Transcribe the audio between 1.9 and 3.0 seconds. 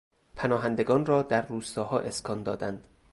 اسکان دادند.